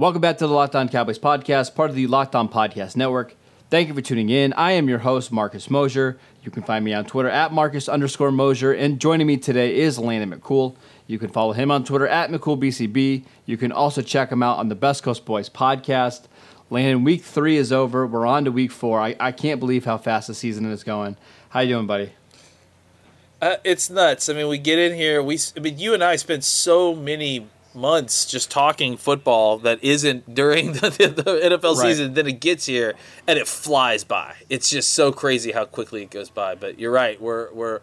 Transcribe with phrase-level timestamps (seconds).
[0.00, 3.36] Welcome back to the Locked On Cowboys podcast, part of the Locked On Podcast Network.
[3.68, 4.54] Thank you for tuning in.
[4.54, 6.18] I am your host, Marcus Mosher.
[6.42, 8.72] You can find me on Twitter at Marcus underscore Mosher.
[8.72, 10.74] And joining me today is Landon McCool.
[11.06, 13.26] You can follow him on Twitter at McCoolBCB.
[13.44, 16.28] You can also check him out on the Best Coast Boys podcast.
[16.70, 18.06] Landon, week three is over.
[18.06, 19.02] We're on to week four.
[19.02, 21.18] I, I can't believe how fast the season is going.
[21.50, 22.12] How you doing, buddy?
[23.42, 24.30] Uh, it's nuts.
[24.30, 25.22] I mean, we get in here.
[25.22, 30.34] We, I mean, you and I spent so many months just talking football that isn't
[30.34, 31.88] during the, the NFL Right.
[31.88, 32.14] season.
[32.14, 32.94] Then it gets here
[33.26, 34.34] and it flies by.
[34.48, 36.54] It's just so crazy how quickly it goes by.
[36.54, 37.20] But you're right.
[37.20, 37.80] We're we're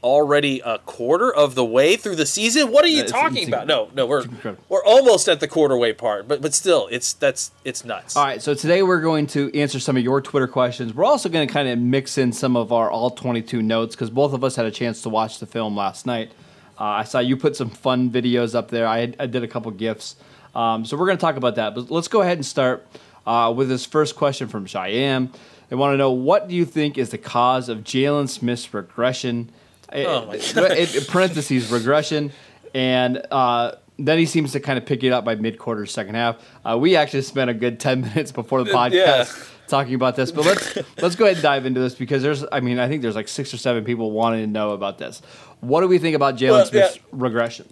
[0.00, 2.70] already a quarter of the way through the season.
[2.70, 3.66] What are you talking it's about?
[3.66, 4.24] No, no, we're
[4.68, 6.28] we're almost at the quarter way part.
[6.28, 8.16] But but still, it's that's it's nuts.
[8.16, 10.94] All right, so today we're going to answer some of your Twitter questions.
[10.94, 14.10] We're also going to kind of mix in some of our all 22 notes because
[14.10, 16.30] both of us had a chance to watch the film last night.
[16.78, 18.86] Uh, I saw you put some fun videos up there.
[18.86, 20.16] I, I did a couple gifs.
[20.54, 21.74] Um, so we're going to talk about that.
[21.74, 22.86] But let's go ahead and start
[23.26, 25.30] uh, with this first question from Cheyenne.
[25.68, 29.50] They want to know what do you think is the cause of Jaylon Smith's regression?
[29.92, 32.32] Oh, my It- it- parentheses regression,
[32.74, 36.14] and uh, then he seems to kind of pick it up by mid quarter, second
[36.14, 36.36] half.
[36.64, 39.50] Uh, we actually spent a good ten minutes before the podcast.
[39.68, 42.60] Talking about this, but let's let's go ahead and dive into this because there's, I
[42.60, 45.20] mean, I think there's like six or seven people wanting to know about this.
[45.60, 47.02] What do we think about Jaylon Well, Smith's yeah.
[47.12, 47.66] regression?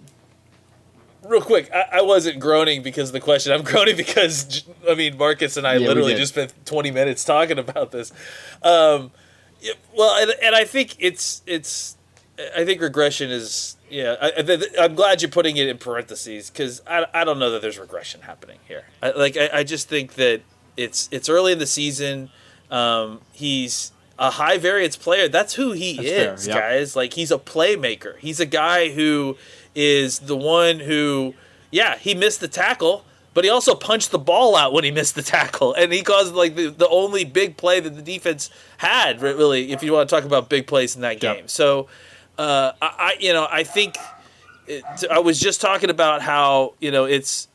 [1.25, 3.51] Real quick, I, I wasn't groaning because of the question.
[3.51, 7.57] I'm groaning because I mean Marcus and I Yeah, literally just spent 20 minutes talking
[7.57, 8.11] about this.
[8.61, 9.11] Um,
[9.59, 11.97] yeah, well, and, and I think it's it's
[12.55, 14.15] I think regression is yeah.
[14.21, 17.79] I, I'm glad you're putting it in parentheses because I, I don't know that there's
[17.79, 18.83] regression happening here.
[19.01, 20.41] I, like I, I just think that
[20.77, 22.29] it's it's early in the season.
[22.71, 25.27] Um, he's a high variance player.
[25.27, 26.57] That's who he That's is, yep.
[26.57, 26.95] guys.
[26.95, 28.17] Like he's a playmaker.
[28.17, 29.37] He's a guy who
[29.75, 31.33] is the one who,
[31.71, 35.13] yeah, he missed the tackle, but he also punched the ball out when he missed
[35.15, 39.21] the tackle, and he caused like the, the only big play that the defense had.
[39.21, 41.35] Really, if you want to talk about big plays in that Yep.
[41.37, 41.87] game, so
[42.39, 43.97] uh, I, I, you know, I think
[44.67, 47.47] it, I was just talking about how you know it's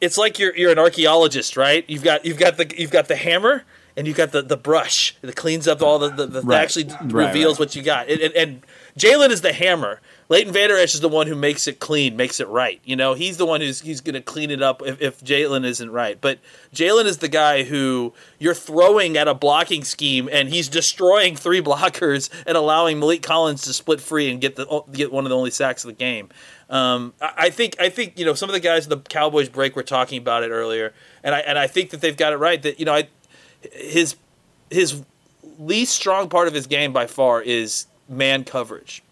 [0.00, 1.84] it's like you're you're an archaeologist, right?
[1.88, 3.64] You've got you've got the you've got the hammer
[3.98, 6.84] and you've got the, the brush that cleans up all the, the, the that actually
[6.84, 7.66] Right, reveals right.
[7.66, 8.08] what you got.
[8.08, 8.66] And, and, and
[8.96, 10.00] Jaylon is the hammer.
[10.28, 12.80] Leighton Vander Esch is the one who makes it clean, makes it right.
[12.84, 15.64] You know, he's the one who's he's going to clean it up if, if Jaylon
[15.64, 16.20] isn't right.
[16.20, 16.38] But
[16.72, 21.62] Jaylon is the guy who you're throwing at a blocking scheme, and he's destroying three
[21.62, 25.36] blockers and allowing Maliek Collins to split free and get the get one of the
[25.36, 26.28] only sacks of the game.
[26.70, 29.74] Um, I think I think you know some of the guys in the Cowboys break
[29.74, 30.92] were talking about it earlier,
[31.24, 32.60] and I and I think that they've got it right.
[32.60, 33.08] That you know, I,
[33.72, 34.16] his
[34.70, 35.02] his
[35.58, 39.02] least strong part of his game by far is man coverage.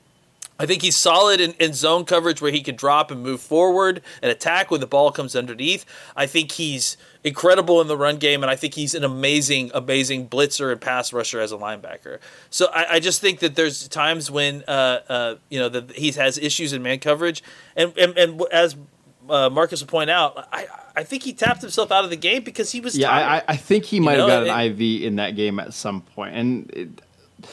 [0.59, 4.01] I think he's solid in, in zone coverage where he can drop and move forward
[4.23, 5.85] and attack when the ball comes underneath.
[6.17, 10.29] I think he's incredible in the run game, and I think he's an amazing, amazing
[10.29, 12.21] blitzer and pass rusher as a linebacker.
[12.49, 16.11] So I, I just think that there's times when uh, uh, you know that he
[16.13, 17.43] has issues in man coverage,
[17.77, 18.77] and and, and as
[19.29, 22.43] uh, Marcus will point out, I I think he tapped himself out of the game
[22.45, 23.43] because he was Yeah, tired.
[23.49, 26.01] I, I- think he might have got an it- IV in that game at some
[26.01, 26.35] point.
[26.35, 27.03] And it,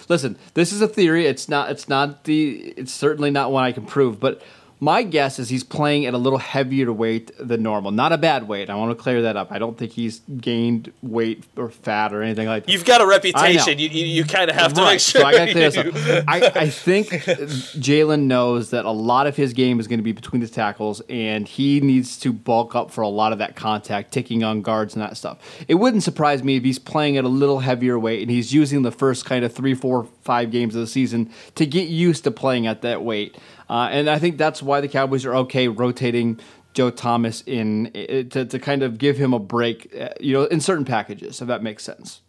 [0.09, 1.25] listen, this is a theory.
[1.25, 1.69] It's not.
[1.71, 2.73] It's not the.
[2.77, 4.19] It's certainly not one I can prove.
[4.19, 4.41] But
[4.83, 7.91] my guess is he's playing at a little heavier weight than normal.
[7.91, 8.69] Not a bad weight.
[8.69, 9.49] I want to clear that up.
[9.49, 12.71] I don't think he's gained weight or fat or anything like that.
[12.71, 13.79] You've got a reputation.
[13.79, 15.21] You, you, you kind of have to make sure.
[15.21, 16.25] So I got to clear you this up.
[16.27, 20.11] I, I think Jaylon knows that a lot of his game is going to be
[20.11, 24.11] between the tackles, and he needs to bulk up for a lot of that contact,
[24.11, 25.37] taking on guards and that stuff.
[25.69, 28.81] It wouldn't surprise me if he's playing at a little heavier weight and he's using
[28.81, 32.31] the first kind of three, four, five games of the season to get used to
[32.31, 33.37] playing at that weight.
[33.69, 36.39] Uh, and I think that's why the Cowboys are okay rotating
[36.73, 40.59] Joe Thomas in to, to kind of give him a break, uh, you know, in
[40.59, 42.21] certain packages, if that makes sense.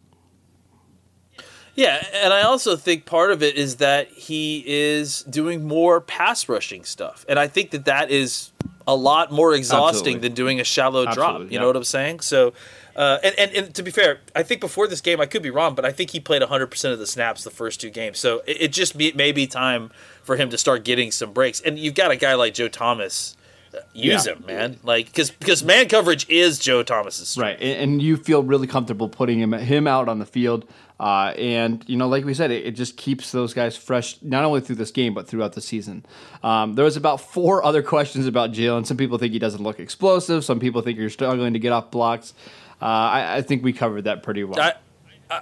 [1.74, 6.48] Yeah, and I also think part of it is that he is doing more pass
[6.48, 8.52] rushing stuff, and I think that that is
[8.86, 10.20] a lot more exhausting Absolutely.
[10.20, 11.40] than doing a shallow drop.
[11.40, 11.60] You yeah.
[11.60, 12.20] know what I'm saying?
[12.20, 12.52] So,
[12.94, 15.50] uh, and, and and to be fair, I think before this game, I could be
[15.50, 18.20] wrong, but I think he played 100 percent of the snaps the first two games.
[18.20, 19.90] So it, it just be, may be time
[20.24, 21.60] for him to start getting some breaks.
[21.60, 23.36] And you've got a guy like Joe Thomas.
[23.74, 24.34] uh, Use Yeah.
[24.34, 24.78] him, man.
[24.82, 27.60] Like because because man coverage is Joe Thomas's strength.
[27.60, 30.64] Right, and, and you feel really comfortable putting him him out on the field,
[31.00, 34.44] uh, and you know, like we said, it, it just keeps those guys fresh not
[34.44, 36.06] only through this game but throughout the season.
[36.44, 38.86] Um, there was about four other questions about Jaylon.
[38.86, 40.44] Some people think he doesn't look explosive.
[40.44, 42.32] Some people think you're struggling to get off blocks.
[42.80, 44.60] Uh, I, I think we covered that pretty well.
[44.60, 44.74] I,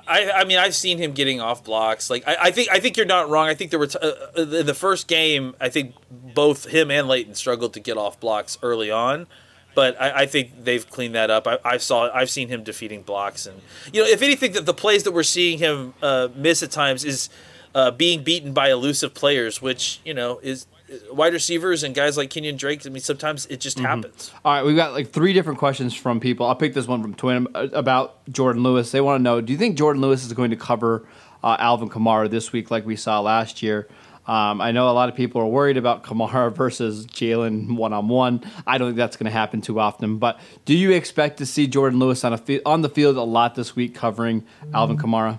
[0.06, 2.10] I, I mean, I've seen him getting off blocks.
[2.10, 3.48] Like, I, I think, I think you're not wrong.
[3.48, 5.54] I think there were t- uh, in the first game.
[5.60, 9.26] I think both him and Leighton struggled to get off blocks early on,
[9.74, 11.46] but I, I think they've cleaned that up.
[11.46, 13.60] I, I, saw, I've seen him defeating blocks, and
[13.92, 17.04] you know, if anything, that the plays that we're seeing him uh, miss at times
[17.04, 17.28] is
[17.74, 20.66] uh, being beaten by elusive players, which you know is
[21.10, 22.86] wide receivers and guys like Kenyon Drake.
[22.86, 24.32] I mean, sometimes it just happens.
[24.44, 26.46] All right, we've got like three different questions from people.
[26.46, 28.90] I'll pick this one from Twin uh, about Jourdan Lewis.
[28.90, 31.06] They want to know: Do you think Jourdan Lewis is going to cover
[31.42, 33.88] uh, Alvin Kamara this week, like we saw last year?
[34.24, 38.08] Um, I know a lot of people are worried about Kamara versus Jaylon one on
[38.08, 38.42] one.
[38.66, 40.18] I don't think that's going to happen too often.
[40.18, 43.22] But do you expect to see Jourdan Lewis on a fi- on the field a
[43.22, 45.38] lot this week covering Alvin Kamara?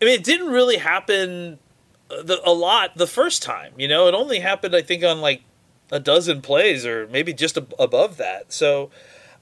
[0.00, 1.58] I mean, it didn't really happen
[2.08, 3.72] the, a lot the first time.
[3.76, 5.42] You know, it only happened, I think, on like
[5.90, 8.52] a dozen plays or maybe just ab- above that.
[8.52, 8.90] So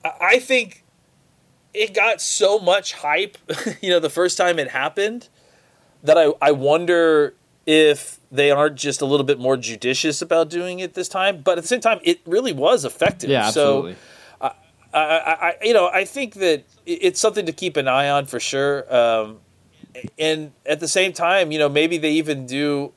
[0.05, 0.85] I, think
[1.73, 3.39] it got so much hype,
[3.81, 5.29] you know, the first time it happened
[6.03, 7.35] that I, I wonder
[7.67, 11.41] if they aren't just a little bit more judicious about doing it this time.
[11.43, 13.31] But at the same time, it really was effective.
[13.31, 13.95] Yeah, absolutely.
[13.95, 13.99] So,
[14.95, 18.27] I, I, I, you know, I think that it's something to keep an eye on
[18.27, 18.95] for sure.
[18.95, 19.41] Um,
[20.19, 22.93] and at the same time, you know, maybe they even do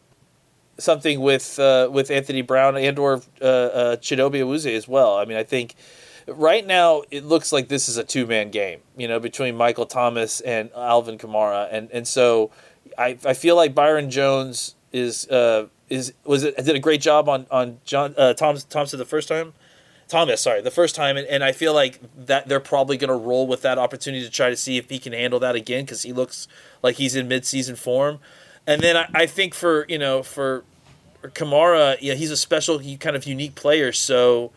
[0.77, 5.17] something with uh, with Anthony Brown and or uh, uh, Chidobe Awuzie as well.
[5.17, 5.75] I mean, I think
[6.27, 9.85] right now it looks like this is a two man game, you know, between Michael
[9.85, 12.51] Thomas and Alvin Kamara, and and so
[12.97, 17.29] I I feel like Byron Jones is uh is was it did a great job
[17.29, 19.53] on on John uh, Tom Thompson the first time.
[20.07, 23.15] Thomas, sorry, the first time, and, and I feel like that they're probably going to
[23.15, 26.03] roll with that opportunity to try to see if he can handle that again because
[26.03, 26.47] he looks
[26.81, 28.19] like he's in mid-season form.
[28.65, 30.63] And then I, I think for you know for,
[31.23, 34.51] Kamara, yeah, he's a special, he kind of unique player, so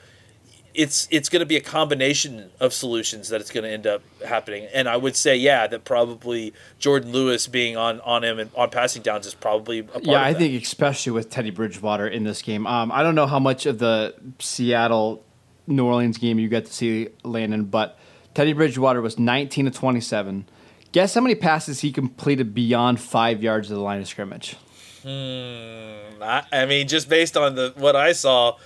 [0.73, 4.03] it's it's going to be a combination of solutions that it's going to end up
[4.25, 4.69] happening.
[4.73, 8.71] And I would say, yeah, that probably Jourdan Lewis being on on him and on
[8.71, 10.39] passing downs is probably a part Yeah, I that.
[10.39, 12.69] think especially with Teddy Bridgewater in this game.
[12.69, 15.25] Um, I don't know how much of the Seattle
[15.71, 17.99] New Orleans game you get to see Landon, but
[18.35, 20.47] Teddy Bridgewater was 19 to 27.
[20.93, 24.57] Guess how many passes he completed beyond five yards of the line of scrimmage?
[25.05, 28.57] I, I mean, just based on the what I saw,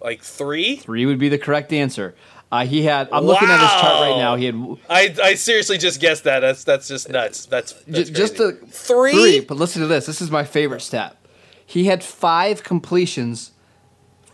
[0.00, 0.76] like three.
[0.76, 2.14] Three would be the correct answer.
[2.52, 3.08] Uh, he had.
[3.12, 4.34] I'm looking at his chart right now.
[4.34, 4.54] He had
[4.88, 6.40] I, I seriously just guessed that.
[6.40, 7.46] That's that's just nuts.
[7.46, 8.58] That's, that's J- just crazy.
[8.60, 9.40] the three.
[9.40, 10.06] But listen to this.
[10.06, 11.16] This is my favorite stat.
[11.64, 13.52] He had five completions,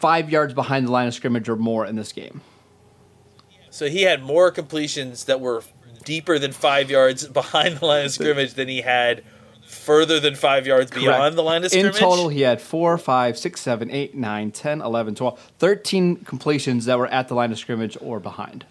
[0.07, 2.41] five yards behind the line of scrimmage or more in this game.
[3.71, 5.65] So he had more completions that were
[6.05, 9.25] deeper than five yards behind the line of scrimmage than he had
[9.67, 11.97] further than five yards beyond the line of scrimmage?
[11.97, 16.85] In total, he had 4, 5, 6, 7, 8, 9, 10, 11, 12, 13 completions
[16.85, 18.65] that were at the line of scrimmage or behind.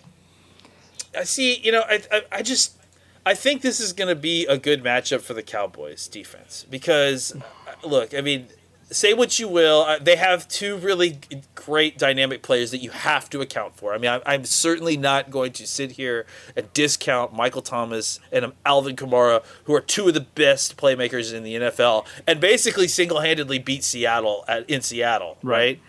[1.17, 1.57] I see.
[1.57, 2.77] You know, I, I, I just
[3.25, 7.35] I think this is going to be a good matchup for the Cowboys defense because
[7.83, 8.47] look, I mean,
[8.91, 11.19] say what you will, uh, they have two really
[11.55, 13.93] great dynamic players that you have to account for.
[13.93, 18.45] I mean, I, I'm certainly not going to sit here and discount Michael Thomas and
[18.45, 22.87] um, Alvin Kamara, who are two of the best playmakers in the NFL, and basically
[22.87, 25.79] single-handedly beat Seattle at, in Seattle, right?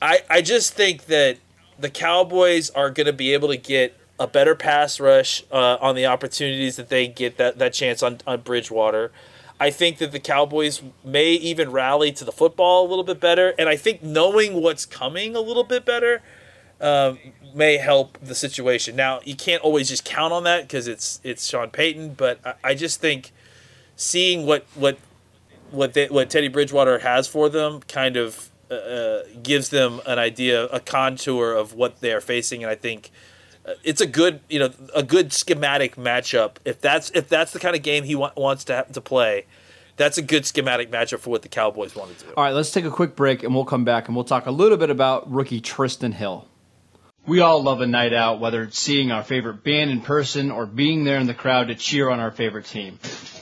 [0.00, 1.38] I, I just think that
[1.78, 5.96] the Cowboys are going to be able to get a better pass rush uh, on
[5.96, 9.10] the opportunities that they get that, that chance on, on Bridgewater.
[9.62, 13.54] I think that the Cowboys may even rally to the football a little bit better.
[13.56, 16.20] And I think knowing what's coming a little bit better
[16.80, 17.20] um,
[17.54, 18.96] may help the situation.
[18.96, 22.54] Now, you can't always just count on that because it's it's Sean Payton, but I,
[22.64, 23.30] I just think
[23.94, 24.98] seeing what what
[25.70, 30.18] what they, what Teddy Bridgewater has for them kind of uh, uh, gives them an
[30.18, 33.12] idea, a contour of what they are facing, and I think
[33.64, 36.56] Uh, it's a good you know a good schematic matchup.
[36.64, 39.46] If that's if that's the kind of game he wa- wants to to play,
[39.96, 42.32] that's a good schematic matchup for what the Cowboys want to do.
[42.36, 44.50] All right, let's take a quick break and we'll come back and we'll talk a
[44.50, 46.48] little bit about rookie Trysten Hill.
[47.24, 50.66] We all love a night out, whether it's seeing our favorite band in person or
[50.66, 52.98] being there in the crowd to cheer on our favorite team.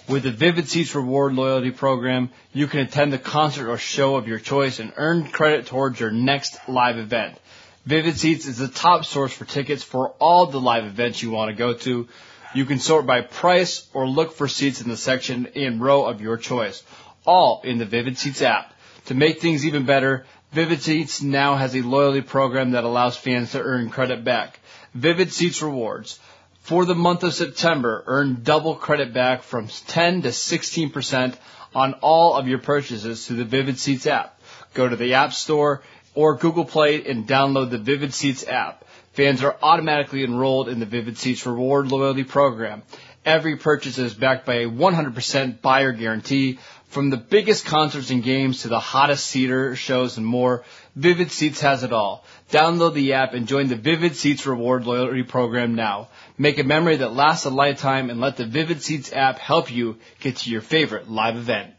[0.06, 4.28] With the Vivid Seats Reward Loyalty Program, you can attend the concert or show of
[4.28, 7.38] your choice and earn credit towards your next live event.
[7.86, 11.50] Vivid Seats is the top source for tickets for all the live events you want
[11.50, 12.08] to go to.
[12.54, 16.20] You can sort by price or look for seats in the section and row of
[16.20, 16.82] your choice,
[17.24, 18.74] all in the Vivid Seats app.
[19.06, 23.52] To make things even better, Vivid Seats now has a loyalty program that allows fans
[23.52, 24.60] to earn credit back.
[24.94, 26.18] Vivid Seats Rewards.
[26.60, 31.34] For the month of September, earn double credit back from 10 to 16%
[31.74, 34.38] on all of your purchases through the Vivid Seats app.
[34.74, 35.82] Go to the App Store
[36.14, 38.84] or Google Play and download the Vivid Seats app.
[39.12, 42.82] Fans are automatically enrolled in the Vivid Seats Reward Loyalty Program.
[43.24, 46.58] Every purchase is backed by a 100% buyer guarantee.
[46.88, 50.64] From the biggest concerts and games to the hottest theater shows and more,
[50.96, 52.24] Vivid Seats has it all.
[52.50, 56.08] Download the app and join the Vivid Seats Reward Loyalty Program now.
[56.36, 59.98] Make a memory that lasts a lifetime and let the Vivid Seats app help you
[60.18, 61.74] get to your favorite live event.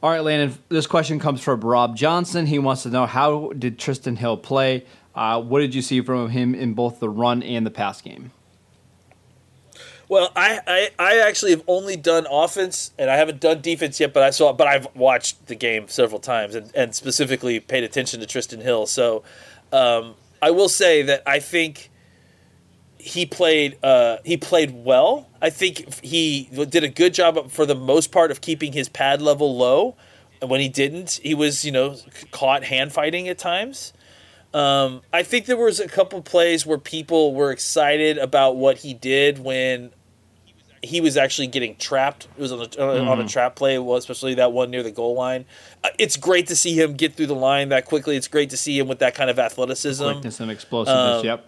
[0.00, 2.46] All right, Landon, this question comes from Rob Johnson.
[2.46, 4.84] He wants to know how did Trysten Hill play?
[5.12, 8.30] Uh, what did you see from him in both the run and the pass game?
[10.08, 14.14] Well, I, I, I actually have only done offense and I haven't done defense yet,
[14.14, 18.20] but I saw but I've watched the game several times and, and specifically paid attention
[18.20, 18.86] to Trysten Hill.
[18.86, 19.24] So
[19.72, 21.90] um, I will say that I think
[22.98, 25.28] he played uh, he played well.
[25.40, 29.22] I think he did a good job for the most part of keeping his pad
[29.22, 29.96] level low.
[30.40, 31.96] And when he didn't, he was you know
[32.30, 33.92] caught hand fighting at times.
[34.54, 38.94] Um, I think there was a couple plays where people were excited about what he
[38.94, 39.90] did when
[40.82, 42.28] he was actually getting trapped.
[42.36, 43.08] It was on a, mm.
[43.08, 45.44] on a trap play, well, especially that one near the goal line.
[45.84, 48.16] Uh, it's great to see him get through the line that quickly.
[48.16, 51.20] It's great to see him with that kind of athleticism, quickness and explosiveness.
[51.20, 51.46] Um, yep.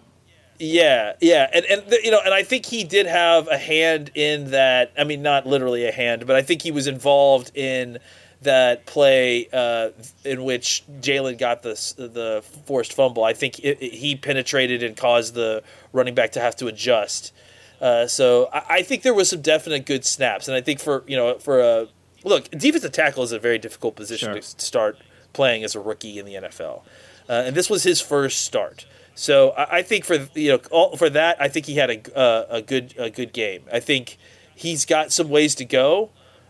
[0.63, 4.51] Yeah, yeah, and and you know, and I think he did have a hand in
[4.51, 4.91] that.
[4.95, 7.97] I mean, not literally a hand, but I think he was involved in
[8.43, 9.89] that play uh,
[10.23, 13.23] in which Jaylon got the the forced fumble.
[13.23, 15.63] I think it, it, he penetrated and caused the
[15.93, 17.33] running back to have to adjust.
[17.79, 21.03] Uh, so I, I, think there was some definite good snaps, and I think for
[21.07, 21.87] you know for a
[22.23, 24.35] look, defensive tackle is a very difficult position sure.
[24.35, 24.99] to start
[25.33, 26.83] playing as a rookie in the NFL,
[27.27, 28.85] uh, and this was his first start.
[29.15, 32.45] So I, think for you know all, for that, I think he had a uh,
[32.49, 33.63] a good a good game.
[33.71, 34.17] I think
[34.55, 36.09] he's got some ways to go,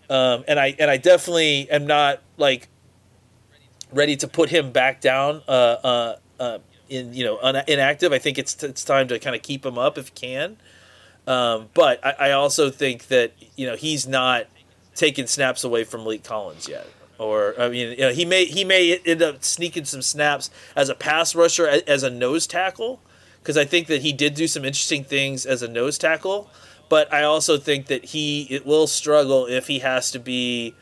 [0.09, 2.69] um, and I and I definitely am not like
[3.91, 5.41] ready to put him back down.
[5.47, 9.35] Uh, uh, uh in you know un- inactive, I think it's it's time to kind
[9.35, 10.57] of keep him up if you can.
[11.27, 14.47] Um, but I, I, also think that you know he's not
[14.95, 16.87] taking snaps away from Maliek Collins yet.
[17.21, 20.89] Or I mean, you know, he may he may end up sneaking some snaps as
[20.89, 22.99] a pass rusher as a nose tackle
[23.37, 26.49] because I think that he did do some interesting things as a nose tackle.
[26.89, 30.73] But I also think that he it will struggle if he has to be,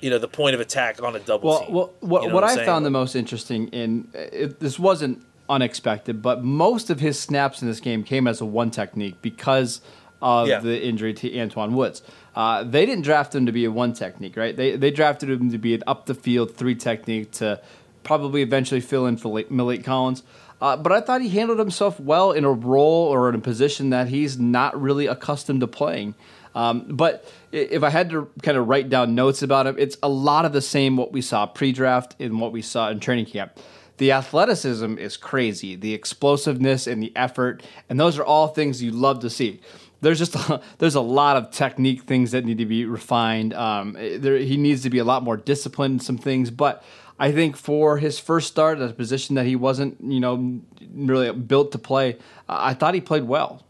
[0.00, 1.74] you know, the point of attack on a double well, team.
[1.74, 5.24] Well, what, you know what, what I found the most interesting in it, this wasn't
[5.48, 9.80] unexpected, but most of his snaps in this game came as a one technique because
[10.22, 10.60] of yeah.
[10.60, 12.02] the injury to Antwaun Woods.
[12.34, 14.56] Uh, they didn't draft him to be a one technique, right?
[14.56, 17.60] They they drafted him to be an up the field three technique to
[18.02, 20.22] probably eventually fill in for Maliek Collins.
[20.60, 23.90] Uh, but I thought he handled himself well in a role or in a position
[23.90, 26.14] that he's not really accustomed to playing.
[26.54, 30.08] Um, but if I had to kind of write down notes about him, it's a
[30.08, 33.58] lot of the same what we saw pre-draft and what we saw in training camp
[33.96, 38.90] the athleticism is crazy, the explosiveness and the effort, and those are all things you
[38.90, 39.60] love to see.
[40.04, 43.54] There's just a, there's a lot of technique things that need to be refined.
[43.54, 46.84] Um, there, he needs to be a lot more disciplined in some things, but
[47.18, 50.60] I think for his first start at a position that he wasn't, you know,
[50.94, 52.18] really built to play,
[52.48, 53.64] I thought he played well.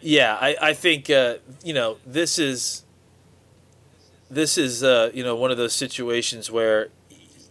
[0.00, 2.84] Yeah, I, I think uh, you know this is
[4.30, 6.88] this is uh, you know one of those situations where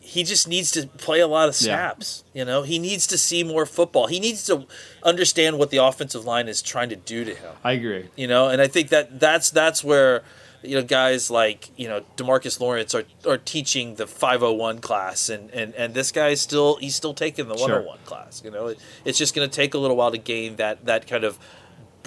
[0.08, 2.24] he just needs to play a lot of snaps.
[2.34, 2.40] Yeah.
[2.40, 4.08] You know, he needs to see more football.
[4.08, 4.66] He needs to
[5.04, 7.54] understand what the offensive line is trying to do to him.
[7.62, 8.08] I agree.
[8.16, 10.24] You know, and I think that that's that's where
[10.64, 15.52] you know guys like you know Demarcus Lawrence are, are teaching the 501 class, and
[15.52, 17.94] and and this guy is still he's still taking the 101 sure.
[17.94, 18.42] Oh class.
[18.46, 21.06] You know, it, it's just going to take a little while to gain that that
[21.06, 21.38] kind of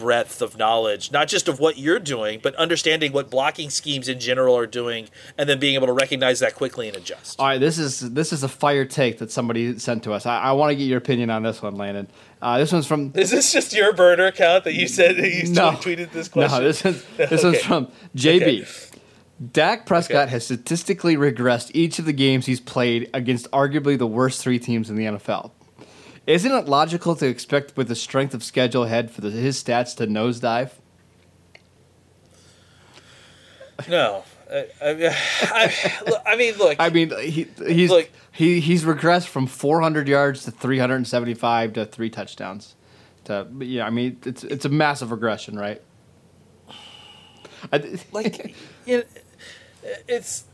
[0.00, 4.18] breadth of knowledge, not just of what you're doing, but understanding what blocking schemes in
[4.18, 7.38] general are doing, and then being able to recognize that quickly and adjust.
[7.38, 10.26] All right, this is this is a fire take that somebody sent to us.
[10.26, 12.08] I, I want to get your opinion on this one, Landon.
[12.40, 13.12] Uh, this one's from.
[13.14, 16.58] Is this just your burner account that you said that you no, tweeted this question?
[16.58, 17.44] No, this is this okay.
[17.44, 18.62] one's from JB.
[18.62, 18.96] Okay.
[19.52, 20.32] Dak Prescott okay.
[20.32, 24.90] has statistically regressed each of the games he's played against arguably the worst three teams
[24.90, 25.52] in the NFL.
[26.30, 29.96] Isn't it logical to expect with the strength of schedule ahead for the, his stats
[29.96, 30.70] to nosedive?
[33.88, 34.22] No.
[34.48, 36.76] I, I, I, mean, look.
[36.78, 42.10] I mean, he, he's look, he he's regressed from 400 yards to 375 to three
[42.10, 42.76] touchdowns.
[43.24, 45.82] To yeah, I mean, it's it's a massive regression, right?
[48.12, 48.54] like,
[48.98, 49.02] know,
[50.08, 50.44] it's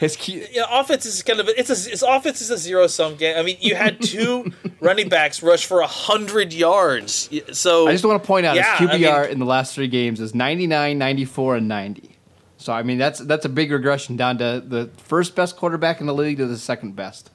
[0.00, 0.46] his key.
[0.50, 3.36] Yeah, offense is kind of it's a it's offense is a zero sum game.
[3.36, 7.28] I mean, you had two running backs rush for hundred yards.
[7.52, 9.74] So I just want to point out yeah, his QBR I mean, in the last
[9.74, 12.16] three games is 99, 94, and ninety.
[12.56, 16.06] So I mean that's that's a big regression down to the first best quarterback in
[16.06, 17.30] the league to the second best.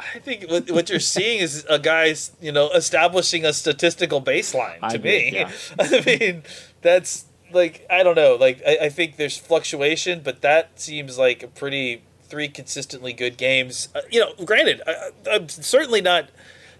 [0.00, 4.80] I think what, what you're seeing is a guy's, you know, establishing a statistical baseline
[4.80, 5.36] to agree, me.
[5.38, 5.50] yeah.
[5.78, 6.42] I mean,
[6.82, 8.36] that's like I don't know.
[8.36, 13.36] Like I, I think there's fluctuation, but that seems like a pretty three consistently good
[13.36, 13.88] games.
[13.94, 16.30] Uh, you know, granted, I, I'm certainly not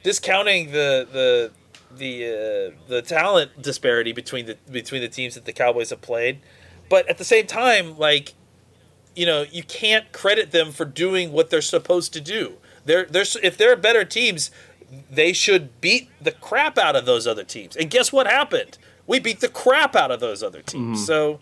[0.03, 1.51] discounting the the
[1.97, 6.41] the uh, the talent disparity between the between the teams that the Cowboys have played,
[6.89, 8.35] but at the same time, like
[9.15, 12.55] you know, you can't credit them for doing what they're supposed to do.
[12.85, 14.51] They're, they're, if they're better teams,
[15.11, 17.77] they should beat the crap out of those other teams.
[17.77, 18.79] And guess what happened?
[19.07, 21.05] We beat the crap out of those other teams.
[21.07, 21.41] So,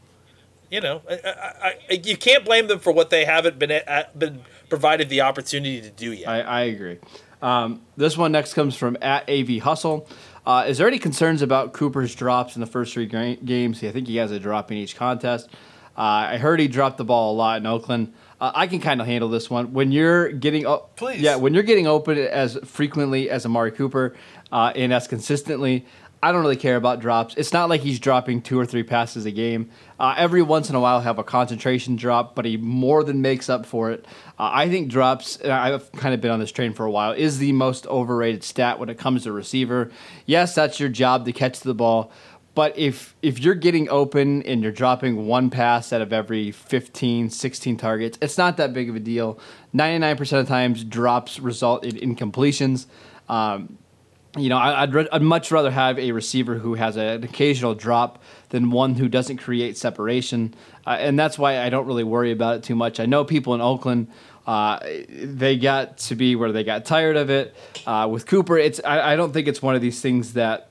[0.71, 4.19] you know, I, I, I, you can't blame them for what they haven't been at,
[4.19, 6.29] been provided the opportunity to do yet.
[6.29, 6.99] I, I agree.
[7.41, 10.09] Um, this one next comes from at AV Hustle.
[10.47, 13.83] Uh, is there any concerns about Cooper's drops in the first three games?
[13.85, 15.49] I think he has a drop in each contest.
[15.97, 16.01] Uh,
[16.31, 18.15] I heard he dropped the ball a lot in Oakland.
[18.41, 19.73] Uh, I can kind of handle this one.
[19.73, 21.21] When you're getting o- Please.
[21.21, 24.17] yeah, when you're getting open as frequently as Amari Cooper
[24.51, 25.85] uh, and as consistently,
[26.25, 27.35] I don't really care about drops.
[27.37, 29.71] It's not like he's dropping two or three passes a game.
[29.99, 33.51] Uh, every once in a while, have a concentration drop, but he more than makes
[33.51, 34.05] up for it.
[34.39, 35.43] Uh, I think drops.
[35.43, 37.11] I've kind of been on this train for a while.
[37.11, 39.91] Is the most overrated stat when it comes to receiver.
[40.25, 42.13] Yes, that's your job to catch the ball.
[42.55, 47.31] But if if you're getting open and you're dropping one pass out of every 15,
[47.31, 49.41] 16 targets, it's not that big of a deal.
[49.75, 52.87] 99% of times, drops result in incompletions.
[53.29, 53.79] Um,
[54.37, 57.25] you know, I- I'd, re- I'd much rather have a receiver who has a, an
[57.25, 60.55] occasional drop than one who doesn't create separation.
[60.87, 62.99] Uh, and that's why I don't really worry about it too much.
[63.01, 64.09] I know people in Oakland,
[64.47, 64.79] uh,
[65.11, 67.55] they got to be where they got tired of it.
[67.87, 70.69] Uh, with Cooper, it's I, I don't think it's one of these things that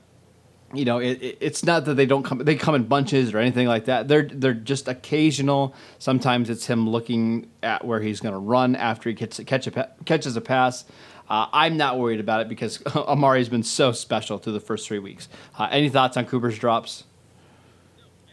[0.74, 2.38] you know, it, it, it's not that they don't come.
[2.38, 4.08] They come in bunches or anything like that.
[4.08, 5.74] They're they're just occasional.
[5.98, 9.90] Sometimes it's him looking at where he's going to run after he gets catch a,
[10.06, 10.86] catches a pass.
[11.32, 14.98] Uh, I'm not worried about it because Amari's been so special through the first three
[14.98, 15.30] weeks.
[15.58, 17.04] Uh, any thoughts on Cooper's drops?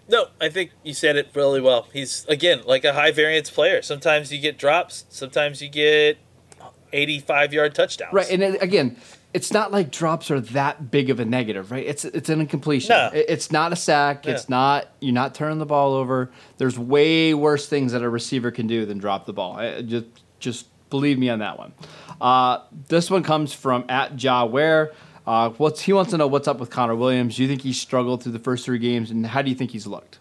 [0.10, 1.88] No, I think you said it really well.
[1.93, 3.82] He's again like a high variance player.
[3.82, 5.06] Sometimes you get drops.
[5.08, 6.17] Sometimes you get
[6.91, 8.12] 85 yard touchdowns.
[8.12, 8.97] Right, and it, again,
[9.34, 11.86] it's not like drops are that big of a negative, right?
[11.86, 12.89] It's it's an incompletion.
[12.89, 13.12] No.
[13.13, 14.26] It's not a sack.
[14.26, 14.34] Yeah.
[14.34, 16.32] It's not you're not turning the ball over.
[16.58, 19.84] There's way worse things that a receiver can do than drop the ball.
[19.84, 20.08] Just
[20.39, 21.73] just believe me on that one.
[22.19, 24.91] Uh, this one comes from at Ja Ware.
[25.25, 27.36] Uh, what's he wants to know what's up with Connor Williams?
[27.36, 29.71] Do you think he struggled through the first three games, and how do you think
[29.71, 30.19] he's looked?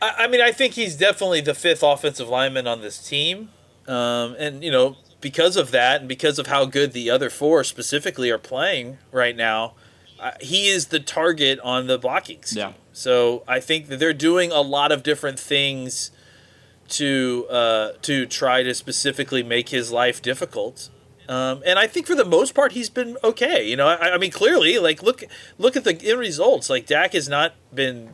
[0.00, 3.50] I, I mean, I think he's definitely the fifth offensive lineman on this team,
[3.86, 7.64] um, and you know because of that, and because of how good the other four
[7.64, 9.74] specifically are playing right now,
[10.20, 12.58] uh, he is the target on the blocking scheme.
[12.58, 12.72] Yeah.
[12.92, 16.10] So I think that they're doing a lot of different things
[16.90, 20.90] to uh, to try to specifically make his life difficult.
[21.28, 23.68] Um, and I think for the most part he's been okay.
[23.68, 25.24] You know, I, I mean clearly, like look
[25.58, 26.70] look at the end results.
[26.70, 28.10] Like Dak has not been.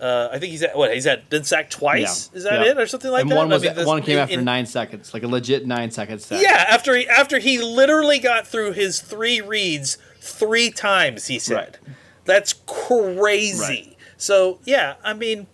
[0.00, 2.30] Uh, I think he's at what he's had been sacked twice.
[2.32, 2.38] Yeah.
[2.38, 2.70] Is that Yeah.
[2.70, 3.36] it or something like and that?
[3.36, 5.90] one I mean, this- one came in- after in- nine seconds, like a legit nine
[5.90, 6.40] second sack.
[6.42, 11.26] Yeah, after he after he literally got through his three reads three times.
[11.26, 11.78] He said, Right.
[12.24, 13.96] "That's crazy." Right.
[14.16, 15.46] So yeah, I mean,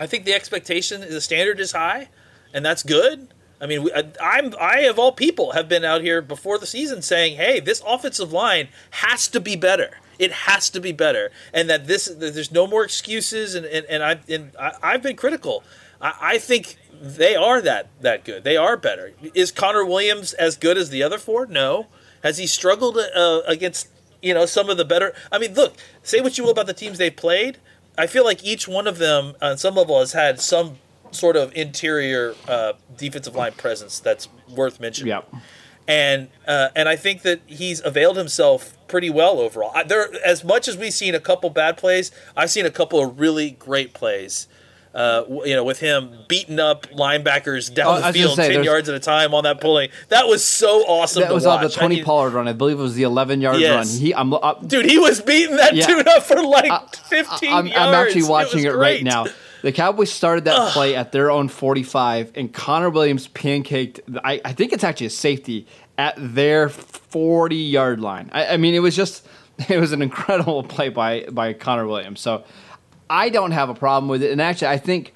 [0.00, 2.08] I think the expectation, the standard is high,
[2.54, 3.28] and that's good.
[3.60, 6.66] I mean, we, I, I'm I of all people have been out here before the
[6.66, 9.98] season saying, "Hey, this offensive line has to be better.
[10.18, 13.54] It has to be better," and that this that there's no more excuses.
[13.54, 15.62] And and, and I and I, I've been critical.
[16.00, 18.44] I, I think they are that that good.
[18.44, 19.12] They are better.
[19.34, 21.44] Is Connor Williams as good as the other four?
[21.44, 21.88] No.
[22.22, 23.88] Has he struggled uh, against
[24.22, 25.12] you know some of the better?
[25.30, 27.58] I mean, look, say what you will about the teams they've played.
[27.98, 30.78] I feel like each one of them, on some level, has had some
[31.10, 35.08] sort of interior uh, defensive line presence that's worth mentioning.
[35.08, 35.22] Yeah.
[35.88, 39.72] And uh, and I think that he's availed himself pretty well overall.
[39.74, 43.02] I, there, as much as we've seen a couple bad plays, I've seen a couple
[43.02, 44.46] of really great plays.
[44.92, 48.64] Uh, you know, with him beating up linebackers Oh, down I the field say, ten
[48.64, 51.22] yards at a time on that pulling, that was so awesome.
[51.22, 51.58] That was watch.
[51.58, 52.48] on the Tony I mean, Pollard run.
[52.48, 53.92] I believe it was the 11 yard Yes.
[53.94, 54.00] run.
[54.00, 55.86] He, I'm, uh, Dude, he was beating that Yeah.
[55.86, 57.78] dude up for like fifteen I'm, yards.
[57.80, 59.26] I'm actually watching was it, right now.
[59.62, 64.00] The Cowboys started that play at their own 45, and Connor Williams pancaked.
[64.24, 65.66] I, I think it's actually a safety
[65.98, 68.30] at their 40 yard line.
[68.32, 69.24] I, I mean, it was just
[69.68, 72.20] it was an incredible play by by Connor Williams.
[72.20, 72.42] So
[73.10, 75.12] I don't have a problem with it, and actually, I think.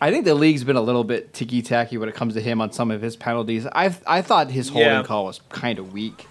[0.00, 2.60] I think the league's been a little bit ticky tacky when it comes to him
[2.60, 3.66] on some of his penalties.
[3.72, 5.02] I I thought his holding Yeah.
[5.02, 6.26] call was kind of weak.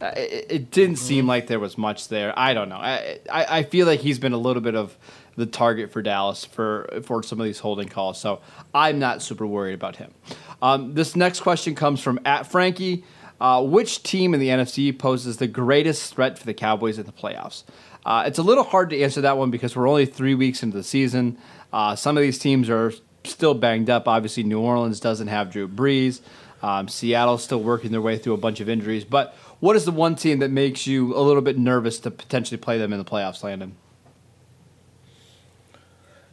[0.00, 1.28] Uh, it, it didn't seem Mm-hmm.
[1.28, 2.32] like there was much there.
[2.38, 2.76] I don't know.
[2.76, 4.96] I, I I feel like he's been a little bit of
[5.36, 8.18] the target for Dallas for for some of these holding calls.
[8.18, 8.40] So
[8.72, 10.14] I'm not super worried about him.
[10.62, 13.04] Um, this next question comes from at Frankie.
[13.40, 17.12] Uh, which team in the NFC poses the greatest threat for the Cowboys in the
[17.12, 17.62] playoffs?
[18.04, 20.76] Uh, it's a little hard to answer that one because we're only three weeks into
[20.76, 21.38] the season.
[21.72, 22.92] Uh, some of these teams are
[23.24, 24.08] still banged up.
[24.08, 26.20] Obviously, New Orleans doesn't have Drew Brees.
[26.62, 29.04] Um, Seattle's still working their way through a bunch of injuries.
[29.04, 32.58] But what is the one team that makes you a little bit nervous to potentially
[32.58, 33.76] play them in the playoffs, Landon?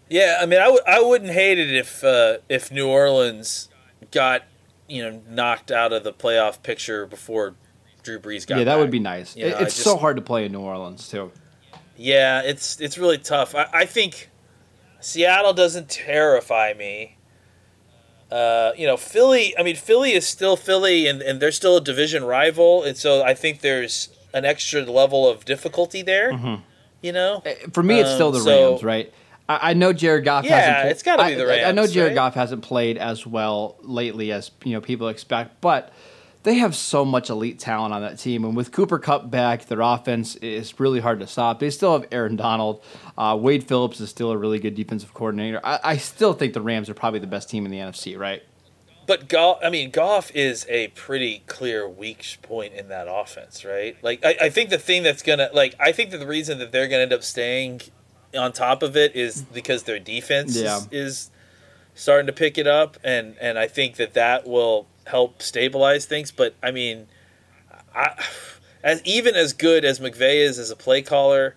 [0.09, 3.69] Yeah, I mean, I w- I wouldn't hate it if uh, if New Orleans
[4.11, 4.43] got
[4.87, 7.55] you know knocked out of the playoff picture before
[8.03, 8.57] Drew Brees got.
[8.57, 8.79] Yeah, that back.
[8.79, 9.35] would be nice.
[9.35, 11.31] You know, it's just, so hard to play in New Orleans too.
[11.97, 13.55] Yeah, it's it's really tough.
[13.55, 14.29] I, I think
[14.99, 17.17] Seattle doesn't terrify me.
[18.31, 19.57] Uh, you know, Philly.
[19.57, 23.23] I mean, Philly is still Philly, and, and they're still a division rival, and so
[23.23, 26.33] I think there's an extra level of difficulty there.
[26.33, 26.61] Mm-hmm.
[27.01, 29.13] You know, For me, it's still Um, the so- Rams, right?
[29.47, 30.91] I, I know Jared Goff Yeah, hasn't.
[30.91, 32.15] it's gotta be I- the I, I know Jared right?
[32.15, 35.91] Goff hasn't played as well lately as you know people expect, but
[36.43, 39.81] they have so much elite talent on that team, and with Cooper Kupp back, their
[39.81, 41.59] offense is really hard to stop.
[41.59, 42.83] They still have Aaron Donald.
[43.17, 45.59] Uh, Wade Phillips is still a really good defensive coordinator.
[45.63, 48.43] I, I still think the Rams are probably the best team in the NFC, right?
[49.07, 53.95] But Goff, I mean, Goff is a pretty clear weak point in that offense, right?
[54.03, 56.71] Like, I, I think the thing that's gonna, like, I think that the reason that
[56.71, 57.81] they're gonna end up staying
[58.37, 60.77] on top of it is because their defense Yeah.
[60.77, 61.31] is, is
[61.93, 66.31] starting to pick it up, and and I think that that will help stabilize things.
[66.31, 67.07] But I mean,
[67.95, 68.21] I,
[68.83, 71.55] as even as good as McVay is as a play caller,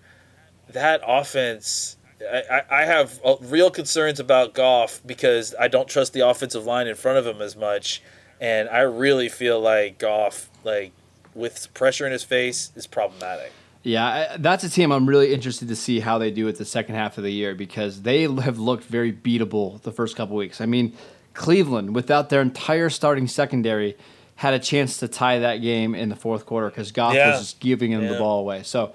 [0.71, 1.95] that offense.
[2.21, 6.85] I, I have uh, real concerns about Goff because I don't trust the offensive line
[6.87, 8.01] in front of him as much,
[8.41, 10.91] and I really feel like Goff, like
[11.33, 13.53] with pressure in his face, is problematic.
[13.83, 16.95] Yeah, that's a team I'm really interested to see how they do it the second
[16.95, 20.59] half of the year because they have looked very beatable the first couple weeks.
[20.59, 20.93] I mean,
[21.33, 23.95] Cleveland, without their entire starting secondary,
[24.35, 27.31] had a chance to tie that game in the fourth quarter because Goff Yeah.
[27.31, 28.63] was just giving them the ball away.
[28.63, 28.93] So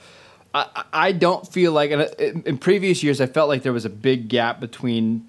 [0.55, 3.85] I, I- don't feel like uh, in in previous years I felt like there was
[3.87, 5.27] a big gap between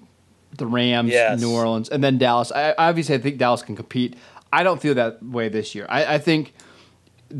[0.56, 1.40] the Rams, Yes.
[1.40, 2.52] New Orleans, and then Dallas.
[2.52, 4.16] I, obviously, I think Dallas can compete.
[4.52, 5.86] I don't feel that way this year.
[5.88, 6.54] I, I think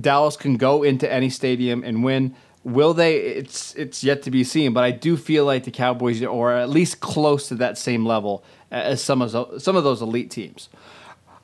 [0.01, 2.35] Dallas can go into any stadium and win.
[2.64, 3.16] Will they?
[3.16, 4.72] It's it's yet to be seen.
[4.72, 8.44] But I do feel like the Cowboys are at least close to that same level
[8.72, 10.68] uh, as some of those, some of those elite teams.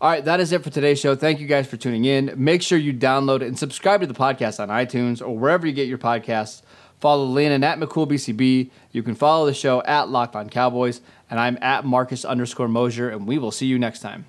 [0.01, 1.15] All right, that is it for today's show.
[1.15, 2.33] Thank you guys for tuning in.
[2.37, 5.87] Make sure you download and subscribe to the podcast on iTunes or wherever you get
[5.87, 6.63] your podcasts.
[6.99, 8.71] Follow Landon at McCoolBCB.
[8.91, 13.11] You can follow the show at Locked On Cowboys, and I'm at Marcus underscore Mosher,
[13.11, 14.27] and we will see you next time.